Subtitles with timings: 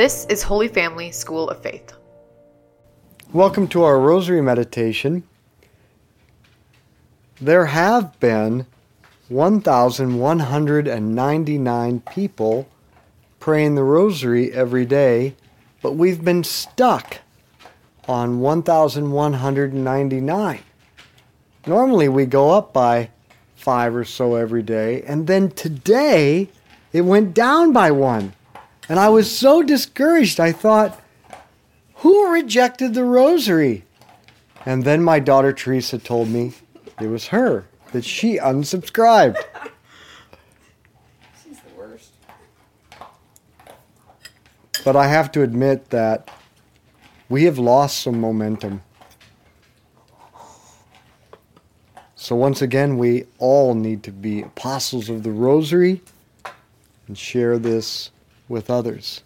[0.00, 1.92] This is Holy Family School of Faith.
[3.34, 5.24] Welcome to our Rosary Meditation.
[7.38, 8.64] There have been
[9.28, 12.66] 1,199 people
[13.40, 15.36] praying the Rosary every day,
[15.82, 17.18] but we've been stuck
[18.08, 20.60] on 1,199.
[21.66, 23.10] Normally we go up by
[23.54, 26.48] five or so every day, and then today
[26.90, 28.32] it went down by one.
[28.90, 31.00] And I was so discouraged, I thought,
[31.98, 33.84] who rejected the rosary?
[34.66, 36.54] And then my daughter Teresa told me
[37.00, 39.36] it was her, that she unsubscribed.
[41.44, 42.10] She's the worst.
[44.84, 46.28] But I have to admit that
[47.28, 48.82] we have lost some momentum.
[52.16, 56.02] So once again, we all need to be apostles of the rosary
[57.06, 58.10] and share this
[58.50, 59.22] with others.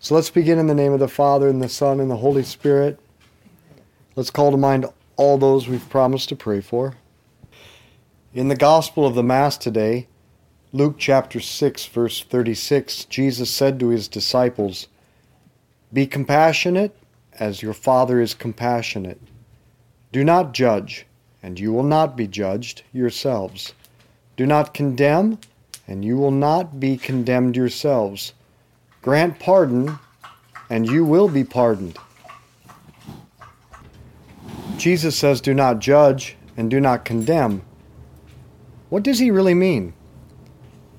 [0.00, 2.42] So let's begin in the name of the Father, and the Son, and the Holy
[2.42, 2.98] Spirit.
[4.16, 6.94] Let's call to mind all those we've promised to pray for.
[8.32, 10.08] In the Gospel of the Mass today,
[10.72, 14.88] Luke chapter 6, verse 36, Jesus said to his disciples,
[15.92, 16.96] Be compassionate
[17.38, 19.20] as your Father is compassionate.
[20.12, 21.04] Do not judge
[21.42, 23.74] and you will not be judged yourselves.
[24.36, 25.38] Do not condemn,
[25.88, 28.32] and you will not be condemned yourselves.
[29.02, 29.98] Grant pardon,
[30.70, 31.98] and you will be pardoned.
[34.76, 37.62] Jesus says, Do not judge and do not condemn.
[38.90, 39.92] What does he really mean?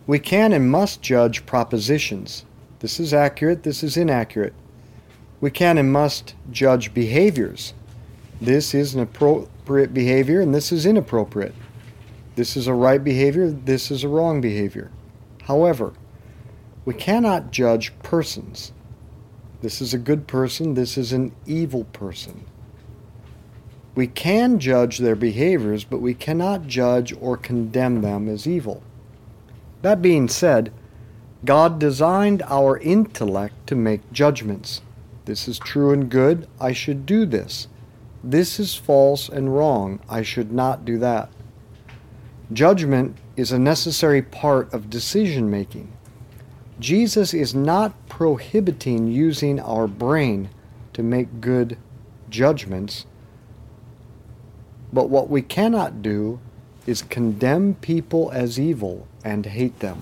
[0.06, 2.44] We can and must judge propositions.
[2.80, 4.54] This is accurate, this is inaccurate.
[5.40, 7.74] We can and must judge behaviors.
[8.42, 11.56] This is an appropriate behavior and this is inappropriate.
[12.36, 14.92] This is a right behavior, this is a wrong behavior.
[15.44, 15.94] However,
[16.86, 18.72] we cannot judge persons.
[19.62, 22.45] This is a good person, this is an evil person.
[23.96, 28.81] We can judge their behaviors, but we cannot judge or condemn them as evil.
[29.84, 30.74] That being said,
[31.46, 34.81] God designed our intellect to make judgments.
[35.25, 37.68] This is true and good, I should do this.
[38.24, 40.00] This is false and wrong.
[40.09, 41.30] I should not do that.
[42.52, 45.91] Judgment is a necessary part of decision making.
[46.79, 50.50] Jesus is not prohibiting using our brain
[50.94, 51.78] to make good
[52.29, 53.06] judgments,
[54.91, 56.39] but what we cannot do
[56.85, 60.01] is condemn people as evil and hate them.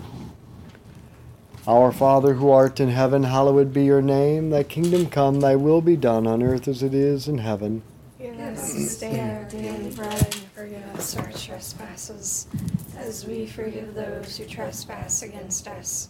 [1.68, 4.50] Our Father who art in heaven, hallowed be your name.
[4.50, 7.84] Thy kingdom come, thy will be done on earth as it is in heaven.
[8.18, 12.48] Give us this day our daily bread, and forgive us our trespasses,
[12.98, 16.10] as we forgive those who trespass against us.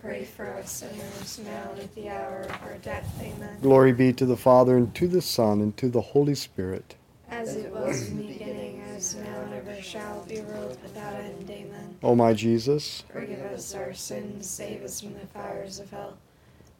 [0.00, 3.10] pray for us sinners, now and at the hour of our death.
[3.20, 3.58] Amen.
[3.60, 6.94] Glory be to the Father, and to the Son, and to the Holy Spirit.
[7.30, 11.48] As it was in the beginning, as now and ever shall be, world without end.
[11.50, 11.96] Amen.
[12.02, 16.16] O my Jesus, Forgive us our sins, save us from the fires of hell.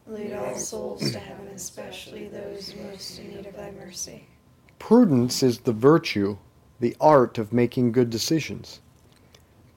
[0.07, 4.25] Lead all souls to heaven, especially those most in need of thy mercy.
[4.79, 6.37] prudence is the virtue,
[6.79, 8.79] the art of making good decisions.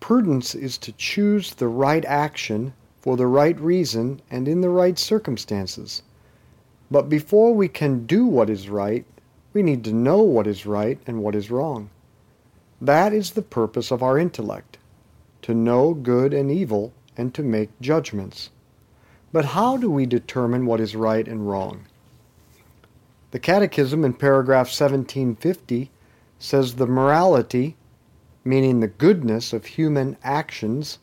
[0.01, 2.73] Prudence is to choose the right action
[3.03, 6.03] for the right reason and in the right circumstances.
[6.89, 9.05] But before we can do what is right,
[9.53, 11.91] we need to know what is right and what is wrong.
[12.81, 14.79] That is the purpose of our intellect
[15.43, 18.51] to know good and evil and to make judgments.
[19.33, 21.87] But how do we determine what is right and wrong?
[23.33, 25.91] The Catechism in paragraph 1750
[26.39, 27.77] says the morality,
[28.45, 30.99] meaning the goodness of human actions,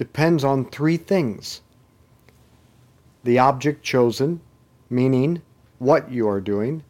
[0.00, 1.60] depends on three things
[3.22, 4.40] the object chosen,
[4.88, 5.42] meaning
[5.78, 6.82] what you are doing,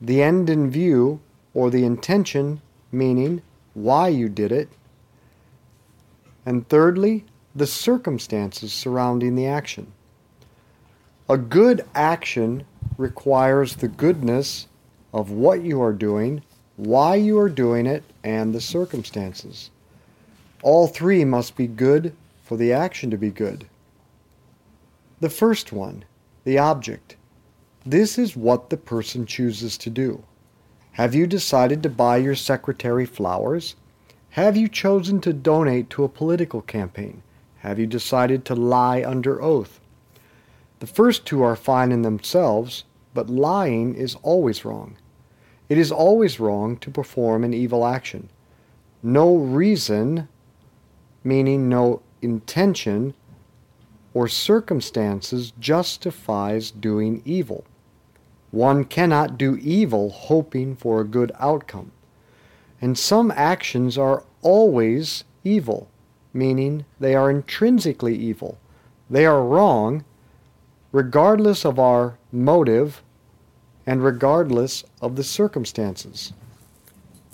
[0.00, 1.20] the end in view,
[1.54, 3.40] or the intention, meaning
[3.74, 4.68] why you did it,
[6.44, 7.24] and thirdly,
[7.54, 9.92] the circumstances surrounding the action.
[11.28, 12.66] A good action
[12.98, 14.66] requires the goodness
[15.12, 16.42] of what you are doing,
[16.74, 19.70] why you are doing it, and the circumstances.
[20.66, 23.68] All three must be good for the action to be good.
[25.20, 26.04] The first one,
[26.42, 27.14] the object.
[27.84, 30.24] This is what the person chooses to do.
[30.94, 33.76] Have you decided to buy your secretary flowers?
[34.30, 37.22] Have you chosen to donate to a political campaign?
[37.58, 39.78] Have you decided to lie under oath?
[40.80, 42.82] The first two are fine in themselves,
[43.14, 44.96] but lying is always wrong.
[45.68, 48.30] It is always wrong to perform an evil action.
[49.00, 50.26] No reason,
[51.26, 53.12] meaning no intention
[54.14, 57.64] or circumstances, justifies doing evil.
[58.52, 61.90] One cannot do evil hoping for a good outcome.
[62.80, 65.88] And some actions are always evil,
[66.32, 68.56] meaning they are intrinsically evil.
[69.10, 70.04] They are wrong
[70.92, 73.02] regardless of our motive
[73.84, 76.32] and regardless of the circumstances.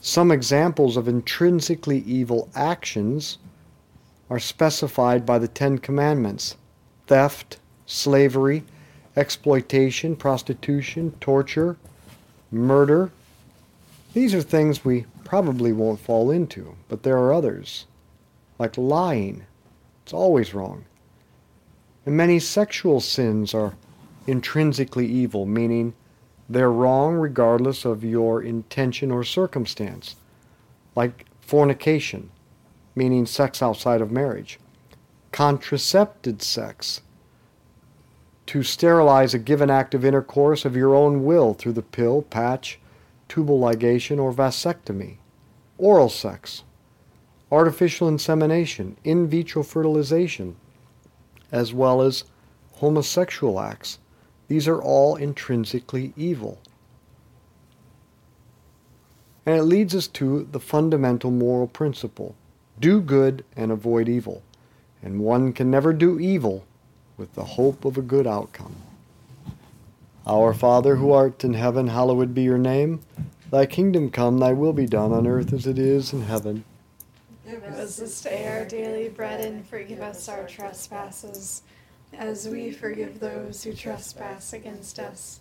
[0.00, 3.38] Some examples of intrinsically evil actions
[4.32, 6.56] are specified by the Ten Commandments
[7.06, 8.64] theft, slavery,
[9.14, 11.76] exploitation, prostitution, torture,
[12.50, 13.10] murder.
[14.14, 17.84] These are things we probably won't fall into, but there are others,
[18.58, 19.44] like lying.
[20.02, 20.86] It's always wrong.
[22.06, 23.74] And many sexual sins are
[24.26, 25.92] intrinsically evil, meaning
[26.48, 30.16] they're wrong regardless of your intention or circumstance,
[30.96, 32.30] like fornication,
[32.94, 34.58] meaning sex outside of marriage,
[35.30, 37.00] contracepted sex,
[38.46, 42.78] to sterilize a given act of intercourse of your own will through the pill, patch,
[43.28, 45.16] tubal ligation, or vasectomy,
[45.78, 46.64] oral sex,
[47.50, 50.56] artificial insemination, in vitro fertilization,
[51.50, 52.24] as well as
[52.72, 53.98] homosexual acts.
[54.48, 56.60] These are all intrinsically evil.
[59.46, 62.34] And it leads us to the fundamental moral principle
[62.82, 64.42] do good and avoid evil.
[65.02, 66.66] And one can never do evil
[67.16, 68.76] with the hope of a good outcome.
[70.26, 73.00] Our Father who art in heaven, hallowed be your name.
[73.50, 76.64] Thy kingdom come, thy will be done on earth as it is in heaven.
[77.48, 81.62] Give us this day our daily bread and forgive us our trespasses,
[82.12, 85.40] as we forgive those who trespass against us.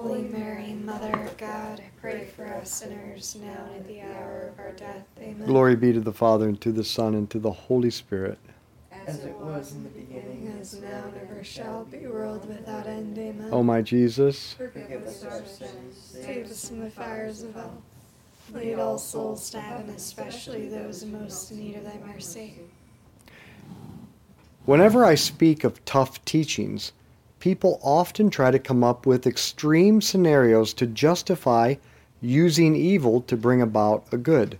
[0.00, 4.58] Holy Mary, Mother of God, pray for us sinners, now and at the hour of
[4.58, 5.04] our death.
[5.20, 5.46] Amen.
[5.46, 8.38] Glory be to the Father, and to the Son, and to the Holy Spirit.
[9.06, 13.18] as it was in the beginning, As now and ever shall be, world without end.
[13.18, 13.48] Amen.
[13.52, 17.82] O my Jesus, Forgive us our sins, save us from the fires of hell.
[18.54, 22.54] Lead all souls to heaven, especially those most in need of thy mercy.
[24.64, 26.92] whenever I speak of tough teachings,
[27.42, 31.74] people often try to come up with extreme scenarios to justify
[32.20, 34.56] using evil to bring about a good.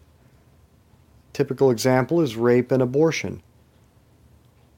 [1.32, 3.40] Typical example is rape and abortion.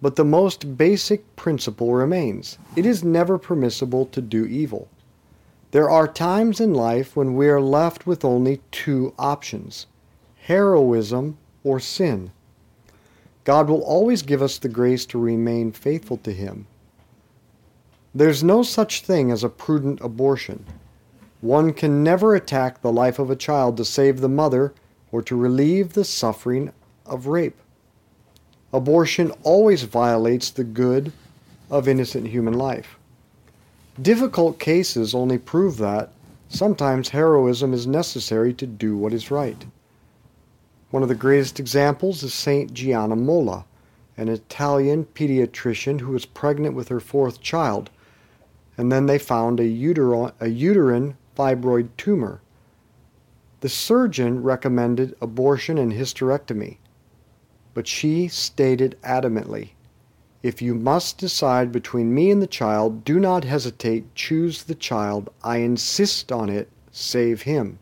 [0.03, 4.87] But the most basic principle remains it is never permissible to do evil.
[5.71, 9.87] There are times in life when we are left with only two options
[10.43, 12.33] heroism or sin.
[13.45, 16.67] God will always give us the grace to remain faithful to Him.
[18.15, 20.65] There's no such thing as a prudent abortion.
[21.41, 24.73] One can never attack the life of a child to save the mother
[25.11, 26.73] or to relieve the suffering
[27.05, 27.57] of rape.
[28.73, 31.13] Abortion always violates the good
[31.71, 32.99] of innocent human life.
[34.01, 36.11] Difficult cases only prove that
[36.49, 39.65] sometimes heroism is necessary to do what is right.
[40.91, 43.65] One of the greatest examples is Saint Gianna Molla,
[44.17, 47.91] an Italian pediatrician who was pregnant with her fourth child,
[48.77, 52.41] and then they found a, utero- a uterine fibroid tumor.
[53.61, 56.79] The surgeon recommended abortion and hysterectomy,
[57.73, 59.71] but she stated adamantly,
[60.43, 65.31] if you must decide between me and the child, do not hesitate, choose the child.
[65.43, 67.79] I insist on it, save him.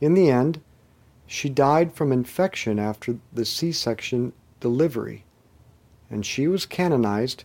[0.00, 0.62] In the end,
[1.26, 5.24] she died from infection after the C section delivery,
[6.10, 7.44] and she was canonized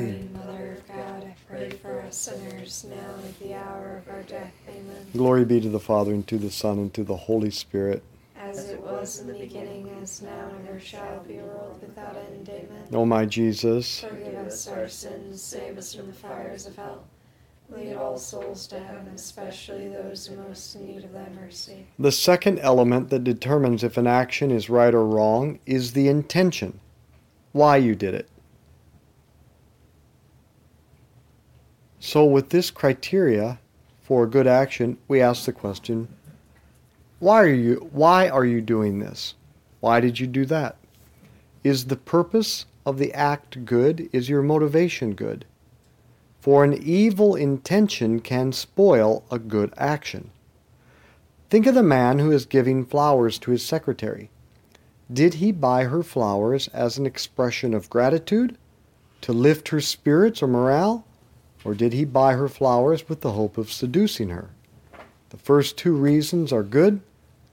[1.69, 4.51] pray for us sinners, now and at the hour of our death.
[4.67, 5.05] Amen.
[5.13, 8.03] Glory be to the Father, and to the Son, and to the Holy Spirit.
[8.37, 12.49] As it was in the beginning, as now, and ever shall be, world without end.
[12.49, 12.83] Amen.
[12.93, 17.03] O my Jesus, Forgive us our sins, save us from the fires of hell.
[17.69, 21.85] Lead all souls to heaven, especially those who most in need of thy mercy.
[21.97, 26.79] the second element that determines if an action is right or wrong is the intention.
[27.53, 28.27] Why you did it.
[32.03, 33.59] So, with this criteria
[34.01, 36.07] for a good action, we ask the question
[37.19, 39.35] why are you why are you doing this?
[39.81, 40.77] Why did you do that?
[41.63, 44.09] Is the purpose of the act good?
[44.11, 45.45] Is your motivation good?
[46.39, 50.31] For an evil intention can spoil a good action.
[51.51, 54.31] Think of the man who is giving flowers to his secretary.
[55.13, 58.57] Did he buy her flowers as an expression of gratitude,
[59.21, 61.05] to lift her spirits or morale,
[61.63, 64.49] or did he buy her flowers with the hope of seducing her?
[65.29, 67.01] The first two reasons are good,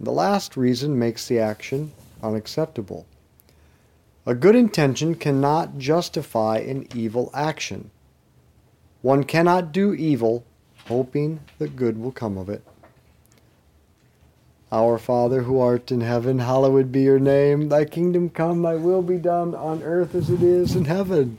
[0.01, 3.07] the last reason makes the action unacceptable.
[4.27, 7.91] A good intention cannot justify an evil action.
[9.01, 10.45] One cannot do evil
[10.87, 12.63] hoping that good will come of it.
[14.71, 17.69] Our Father who art in heaven, hallowed be your name.
[17.69, 21.39] Thy kingdom come, thy will be done on earth as it is in heaven.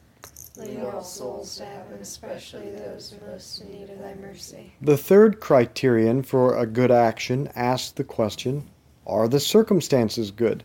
[0.61, 4.71] All souls to heaven, especially those most in need of thy mercy.
[4.79, 8.69] The third criterion for a good action asks the question
[9.07, 10.63] Are the circumstances good?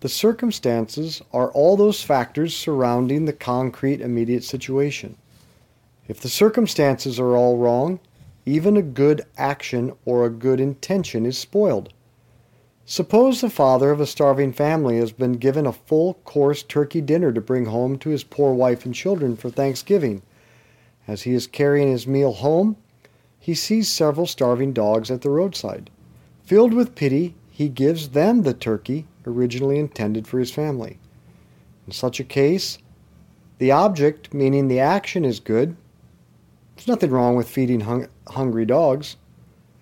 [0.00, 5.16] The circumstances are all those factors surrounding the concrete immediate situation.
[6.08, 8.00] If the circumstances are all wrong,
[8.44, 11.92] even a good action or a good intention is spoiled.
[12.88, 17.32] Suppose the father of a starving family has been given a full course turkey dinner
[17.32, 20.22] to bring home to his poor wife and children for Thanksgiving.
[21.08, 22.76] As he is carrying his meal home,
[23.40, 25.90] he sees several starving dogs at the roadside.
[26.44, 31.00] Filled with pity, he gives them the turkey originally intended for his family.
[31.88, 32.78] In such a case,
[33.58, 35.76] the object, meaning the action, is good.
[36.76, 39.16] There's nothing wrong with feeding hung- hungry dogs,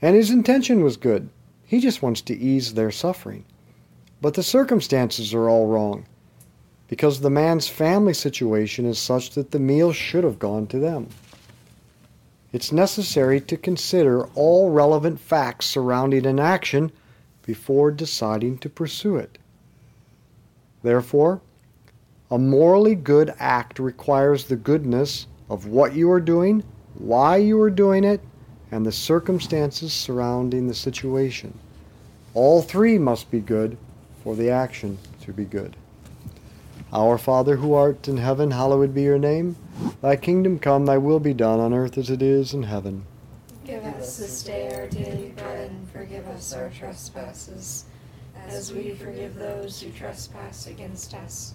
[0.00, 1.28] and his intention was good.
[1.66, 3.44] He just wants to ease their suffering.
[4.20, 6.07] But the circumstances are all wrong
[6.88, 11.09] because the man's family situation is such that the meal should have gone to them.
[12.53, 16.92] It's necessary to consider all relevant facts surrounding an action
[17.42, 19.38] before deciding to pursue it.
[20.83, 21.40] Therefore,
[22.31, 26.62] a morally good act requires the goodness of what you are doing,
[26.94, 28.20] why you are doing it,
[28.70, 31.59] and the circumstances surrounding the situation.
[32.35, 33.77] All three must be good
[34.22, 35.77] for the action to be good.
[36.92, 39.57] Our Father who art in heaven, hallowed be your name.
[40.00, 43.05] Thy kingdom come, thy will be done on earth as it is in heaven.
[43.64, 47.87] Give us this day our daily bread, and forgive us our trespasses,
[48.46, 51.55] as we forgive those who trespass against us.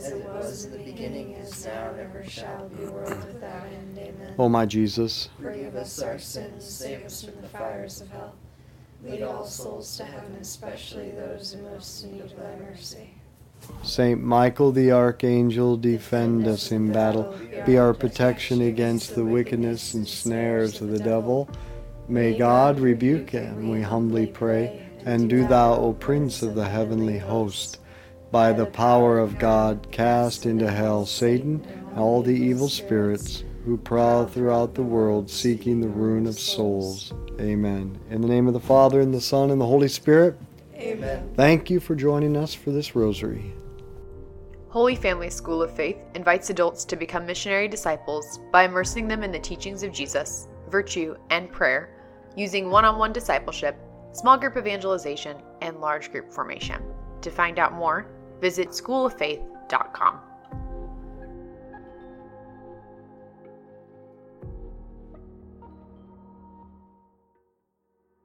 [0.00, 3.98] As it was in the beginning, is now, and ever shall be, world without end.
[3.98, 4.34] Amen.
[4.38, 8.34] O my Jesus, Forgive us our sins, save us from the fires of hell.
[9.04, 13.10] Lead all souls to heaven, especially those in most need of thy mercy.
[13.82, 17.34] Saint Michael the Archangel, defend us in battle.
[17.66, 21.46] Be our protection against the wickedness and snares of the devil.
[22.08, 24.86] May God rebuke him, we humbly pray.
[25.04, 27.78] And do thou, O Prince of the heavenly host,
[28.30, 33.76] by the power of God, cast into hell Satan and all the evil spirits who
[33.76, 37.12] prowl throughout the world seeking the ruin of souls.
[37.40, 37.98] Amen.
[38.10, 40.38] In the name of the Father, and the Son, and the Holy Spirit,
[40.76, 41.30] Amen.
[41.36, 43.52] thank you for joining us for this rosary.
[44.68, 49.32] Holy Family School of Faith invites adults to become missionary disciples by immersing them in
[49.32, 51.90] the teachings of Jesus, virtue, and prayer,
[52.36, 53.76] using one on one discipleship,
[54.12, 56.80] small group evangelization, and large group formation.
[57.22, 58.06] To find out more,
[58.40, 60.29] visit schooloffaith.com.